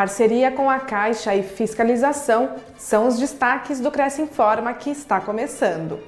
[0.00, 6.00] Parceria com a Caixa e fiscalização são os destaques do Cresce Informa que está começando.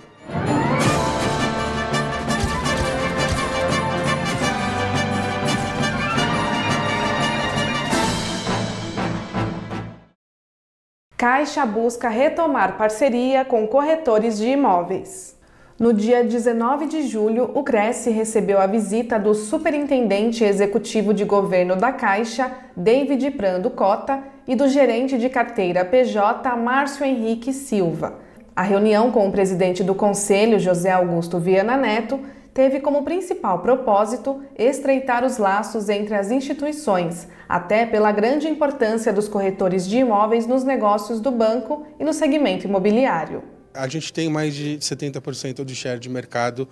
[11.14, 15.38] Caixa busca retomar parceria com corretores de imóveis.
[15.82, 21.74] No dia 19 de julho, o Cresce recebeu a visita do Superintendente Executivo de Governo
[21.74, 28.14] da Caixa, David Prando Cota, e do gerente de carteira PJ, Márcio Henrique Silva.
[28.54, 32.20] A reunião com o presidente do Conselho, José Augusto Viana Neto,
[32.54, 39.26] teve como principal propósito estreitar os laços entre as instituições, até pela grande importância dos
[39.26, 43.42] corretores de imóveis nos negócios do banco e no segmento imobiliário.
[43.74, 46.68] A gente tem mais de 70% de share de mercado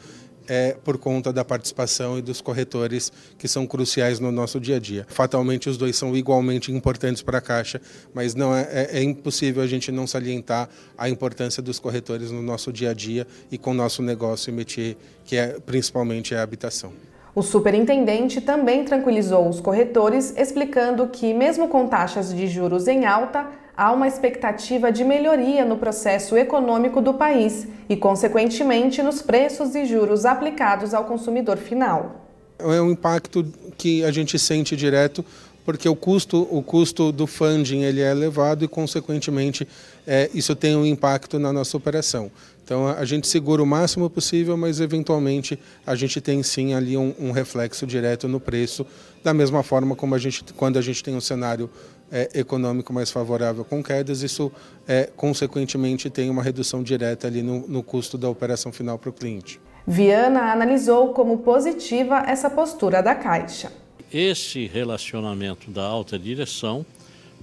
[0.51, 4.79] é, por conta da participação e dos corretores que são cruciais no nosso dia a
[4.81, 5.07] dia.
[5.09, 7.81] Fatalmente, os dois são igualmente importantes para a Caixa,
[8.13, 12.43] mas não é, é, é, impossível a gente não salientar a importância dos corretores no
[12.43, 16.93] nosso dia a dia e com o nosso negócio e que é principalmente a habitação.
[17.33, 23.47] O superintendente também tranquilizou os corretores, explicando que, mesmo com taxas de juros em alta,
[23.81, 29.87] há uma expectativa de melhoria no processo econômico do país e, consequentemente, nos preços e
[29.87, 32.27] juros aplicados ao consumidor final.
[32.59, 33.43] É um impacto
[33.79, 35.25] que a gente sente direto
[35.65, 39.67] porque o custo, o custo do funding ele é elevado e, consequentemente,
[40.07, 42.31] é, isso tem um impacto na nossa operação.
[42.63, 47.15] Então, a gente segura o máximo possível, mas, eventualmente, a gente tem sim ali um,
[47.19, 48.87] um reflexo direto no preço,
[49.25, 51.71] da mesma forma como a gente, quando a gente tem um cenário
[52.11, 54.51] é, econômico mais favorável com quedas, isso,
[54.87, 59.13] é, consequentemente, tem uma redução direta ali no, no custo da operação final para o
[59.13, 59.61] cliente.
[59.87, 63.73] Viana analisou como positiva essa postura da Caixa.
[64.13, 66.85] Esse relacionamento da alta direção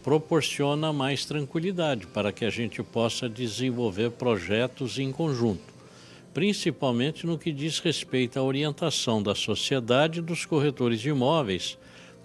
[0.03, 5.73] proporciona mais tranquilidade para que a gente possa desenvolver projetos em conjunto,
[6.33, 11.77] principalmente no que diz respeito à orientação da sociedade dos corretores de imóveis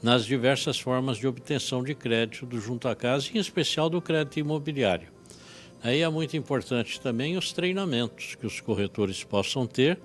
[0.02, 4.40] nas diversas formas de obtenção de crédito do junto à casa, em especial do crédito
[4.40, 5.08] imobiliário.
[5.82, 9.98] Aí é muito importante também os treinamentos que os corretores possam ter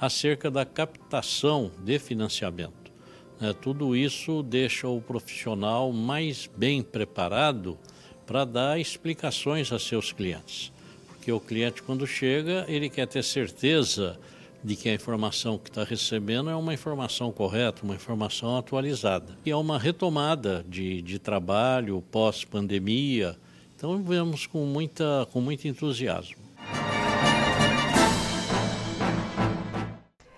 [0.00, 2.92] acerca da captação de financiamento.
[3.40, 7.78] É, tudo isso deixa o profissional mais bem preparado
[8.26, 10.72] para dar explicações a seus clientes.
[11.06, 14.18] Porque o cliente, quando chega, ele quer ter certeza
[14.62, 19.36] de que a informação que está recebendo é uma informação correta, uma informação atualizada.
[19.44, 23.36] E é uma retomada de, de trabalho pós-pandemia.
[23.76, 26.36] Então, vemos com, muita, com muito entusiasmo.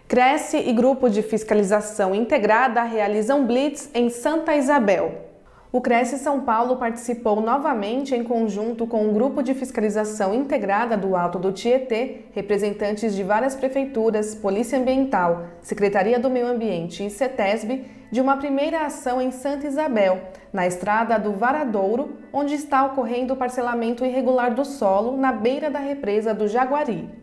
[0.06, 5.29] Cresce e Grupo de Fiscalização Integrada realizam blitz em Santa Isabel.
[5.72, 11.14] O Cresce São Paulo participou novamente em conjunto com o Grupo de Fiscalização Integrada do
[11.14, 17.84] Alto do Tietê, representantes de várias prefeituras, Polícia Ambiental, Secretaria do Meio Ambiente e CETESB,
[18.10, 20.20] de uma primeira ação em Santa Isabel,
[20.53, 25.78] na estrada do Varadouro, onde está ocorrendo o parcelamento irregular do solo na beira da
[25.78, 27.19] represa do Jaguari.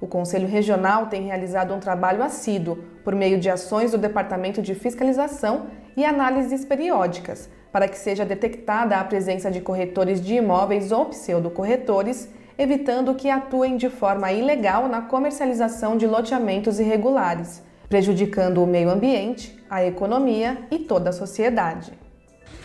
[0.00, 4.74] O Conselho Regional tem realizado um trabalho assíduo por meio de ações do Departamento de
[4.74, 11.06] Fiscalização e análises periódicas para que seja detectada a presença de corretores de imóveis ou
[11.06, 18.88] pseudocorretores, evitando que atuem de forma ilegal na comercialização de loteamentos irregulares, prejudicando o meio
[18.88, 21.92] ambiente, a economia e toda a sociedade.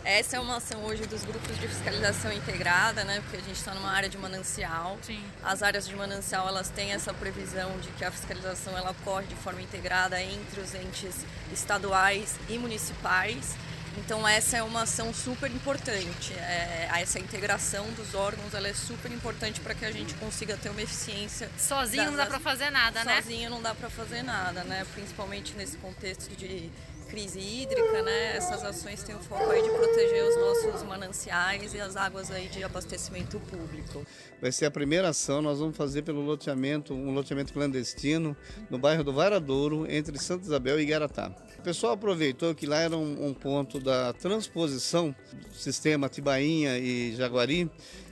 [0.03, 3.21] Essa é uma ação hoje dos grupos de fiscalização integrada, né?
[3.21, 4.97] Porque a gente está numa área de manancial.
[5.01, 5.23] Sim.
[5.43, 9.35] As áreas de manancial elas têm essa previsão de que a fiscalização ela ocorre de
[9.35, 13.55] forma integrada entre os entes estaduais e municipais.
[13.97, 16.33] Então essa é uma ação super importante.
[16.33, 20.69] É, essa integração dos órgãos ela é super importante para que a gente consiga ter
[20.69, 21.49] uma eficiência.
[21.57, 23.21] Sozinho das, não dá para fazer nada, sozinho né?
[23.21, 24.85] Sozinho não dá para fazer nada, né?
[24.93, 26.71] Principalmente nesse contexto de
[27.11, 28.37] crise hídrica, né?
[28.37, 32.47] Essas ações têm o foco aí de proteger os nossos mananciais e as águas aí
[32.47, 34.05] de abastecimento público.
[34.41, 38.35] Vai ser a primeira ação, nós vamos fazer pelo loteamento, um loteamento clandestino
[38.69, 41.35] no bairro do Varadouro, entre Santa Isabel e Igaratá.
[41.59, 45.13] O pessoal aproveitou que lá era um, um ponto da transposição
[45.49, 47.69] do sistema Tibainha e Jaguari,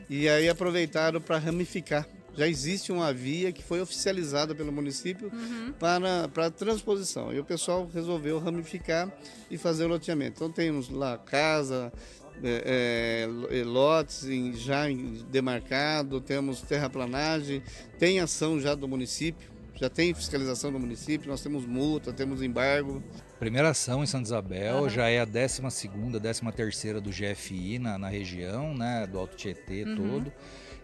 [0.09, 5.73] e aí aproveitaram para ramificar já existe uma via que foi oficializada pelo município uhum.
[5.79, 7.33] para, para transposição.
[7.33, 9.11] E o pessoal resolveu ramificar
[9.49, 10.37] e fazer o loteamento.
[10.37, 11.91] Então temos lá casa,
[12.43, 14.85] é, é, lotes em, já
[15.29, 17.61] demarcado, temos terraplanagem,
[17.97, 23.03] tem ação já do município, já tem fiscalização do município, nós temos multa, temos embargo.
[23.39, 24.89] Primeira ação em Santa Isabel, uhum.
[24.89, 29.35] já é a 12 segunda, 13 terceira do GFI na, na região, né, do Alto
[29.35, 29.95] Tietê uhum.
[29.95, 30.33] todo.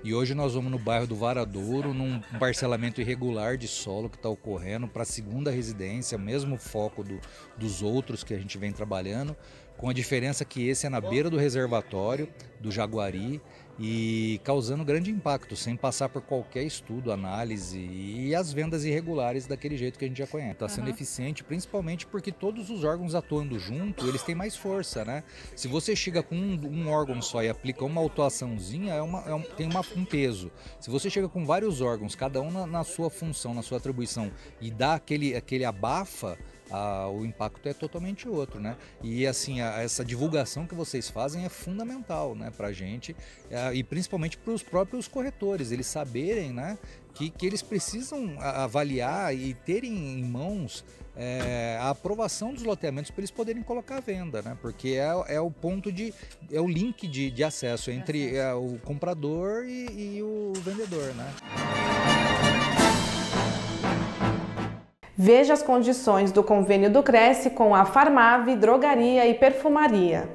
[0.05, 4.29] E hoje nós vamos no bairro do Varadouro, num parcelamento irregular de solo que está
[4.29, 7.19] ocorrendo para a segunda residência, mesmo foco do,
[7.57, 9.35] dos outros que a gente vem trabalhando,
[9.75, 12.29] com a diferença que esse é na beira do reservatório
[12.59, 13.41] do Jaguari
[13.77, 19.75] e causando grande impacto, sem passar por qualquer estudo, análise e as vendas irregulares daquele
[19.75, 20.53] jeito que a gente já conhece.
[20.53, 20.93] Está sendo uhum.
[20.93, 25.23] eficiente, principalmente porque todos os órgãos atuando junto, eles têm mais força, né?
[25.55, 29.33] Se você chega com um, um órgão só e aplica uma autuaçãozinha, é uma, é
[29.33, 30.51] um, tem uma, um peso.
[30.79, 34.31] Se você chega com vários órgãos, cada um na, na sua função, na sua atribuição,
[34.61, 36.37] e dá aquele, aquele abafa,
[36.69, 38.75] a, o impacto é totalmente outro, né?
[39.01, 43.15] E assim, a, essa divulgação que vocês fazem é fundamental, né, para a gente
[43.51, 46.77] a, e principalmente para os próprios corretores, eles saberem, né,
[47.13, 50.83] que, que eles precisam avaliar e terem em mãos
[51.15, 54.57] é, a aprovação dos loteamentos para eles poderem colocar à venda, né?
[54.61, 56.13] Porque é, é o ponto de.
[56.51, 61.94] é o link de, de acesso entre é, o comprador e, e o vendedor, né?
[65.17, 70.27] Veja as condições do convênio do Cresce com a Farmave Drogaria e Perfumaria.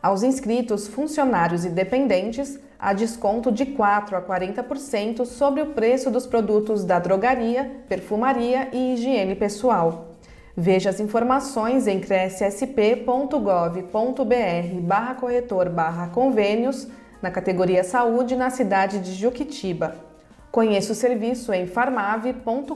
[0.00, 6.28] Aos inscritos, funcionários e dependentes, há desconto de 4 a 40% sobre o preço dos
[6.28, 10.14] produtos da drogaria, perfumaria e higiene pessoal.
[10.56, 16.86] Veja as informações em crescsp.gov.br barra corretor barra convênios
[17.20, 20.08] na categoria Saúde na cidade de Juquitiba.
[20.50, 22.74] Conheça o serviço em farmave.com.br.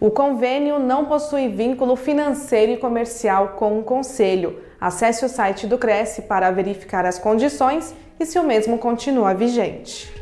[0.00, 4.60] O convênio não possui vínculo financeiro e comercial com o Conselho.
[4.80, 10.12] Acesse o site do Cresce para verificar as condições e se o mesmo continua vigente.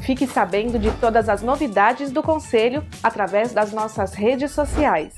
[0.00, 5.12] Fique sabendo de todas as novidades do Conselho através das nossas redes sociais.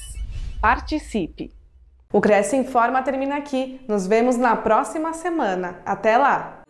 [0.60, 1.52] Participe!
[2.12, 3.80] O Cresce Informa termina aqui.
[3.88, 5.80] Nos vemos na próxima semana.
[5.86, 6.62] Até lá!